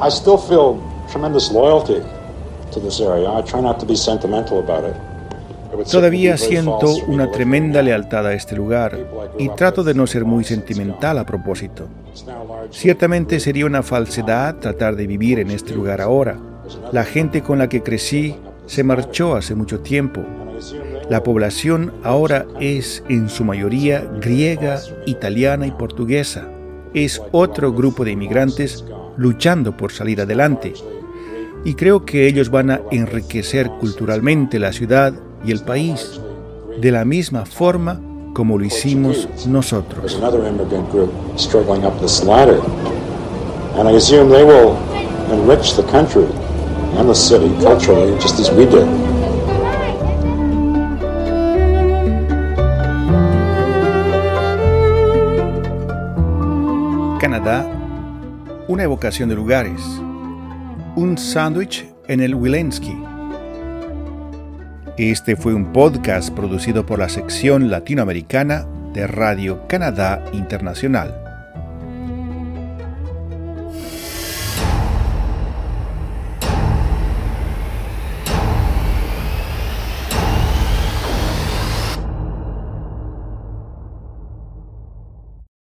I 0.01 0.09
still 0.09 0.37
feel 0.37 0.79
tremendous 1.11 1.51
loyalty 1.51 1.97
to 2.71 2.79
this 2.79 3.01
area. 3.01 3.37
I 3.37 3.43
try 3.43 3.61
not 3.61 3.79
to 3.79 3.85
be 3.85 3.97
sentimental 3.97 4.59
about 4.59 4.89
it. 4.89 4.95
Todavía 5.91 6.37
siento 6.37 6.95
una 7.07 7.29
tremenda 7.29 7.81
lealtad 7.81 8.27
a 8.27 8.33
este 8.33 8.55
lugar 8.55 8.97
y 9.37 9.49
trato 9.49 9.83
de 9.83 9.93
no 9.93 10.07
ser 10.07 10.23
muy 10.23 10.45
sentimental 10.45 11.17
a 11.17 11.25
propósito. 11.25 11.89
Ciertamente 12.71 13.41
sería 13.41 13.65
una 13.65 13.83
falsedad 13.83 14.55
tratar 14.55 14.95
de 14.95 15.05
vivir 15.05 15.39
en 15.39 15.51
este 15.51 15.75
lugar 15.75 15.99
ahora. 15.99 16.37
La 16.93 17.03
gente 17.03 17.41
con 17.41 17.59
la 17.59 17.67
que 17.67 17.83
crecí 17.83 18.35
se 18.69 18.83
marchó 18.83 19.35
hace 19.35 19.55
mucho 19.55 19.79
tiempo. 19.79 20.21
La 21.09 21.23
población 21.23 21.91
ahora 22.03 22.45
es 22.59 23.03
en 23.09 23.27
su 23.27 23.43
mayoría 23.43 24.07
griega, 24.21 24.79
italiana 25.07 25.65
y 25.65 25.71
portuguesa. 25.71 26.47
Es 26.93 27.19
otro 27.31 27.73
grupo 27.73 28.05
de 28.05 28.11
inmigrantes 28.11 28.85
luchando 29.17 29.75
por 29.75 29.91
salir 29.91 30.21
adelante. 30.21 30.75
Y 31.65 31.73
creo 31.73 32.05
que 32.05 32.27
ellos 32.27 32.51
van 32.51 32.69
a 32.69 32.81
enriquecer 32.91 33.71
culturalmente 33.79 34.59
la 34.59 34.71
ciudad 34.71 35.13
y 35.43 35.51
el 35.51 35.61
país 35.61 36.21
de 36.79 36.91
la 36.91 37.05
misma 37.05 37.47
forma 37.47 37.99
como 38.35 38.59
lo 38.59 38.65
hicimos 38.65 39.27
nosotros. 39.47 40.19
The 46.95 47.13
city 47.15 47.49
culturally 47.61 48.13
just 48.19 48.39
as 48.39 48.51
we 48.51 48.65
did. 48.65 48.87
Canadá, 57.19 57.65
una 58.67 58.83
evocación 58.83 59.29
de 59.29 59.35
lugares, 59.35 59.81
un 60.95 61.17
sándwich 61.17 61.85
en 62.07 62.21
el 62.21 62.35
Wilensky. 62.35 62.97
Este 64.97 65.35
fue 65.35 65.53
un 65.53 65.71
podcast 65.71 66.29
producido 66.31 66.85
por 66.85 66.99
la 66.99 67.09
sección 67.09 67.69
latinoamericana 67.69 68.67
de 68.93 69.07
Radio 69.07 69.67
Canadá 69.67 70.23
Internacional. 70.33 71.28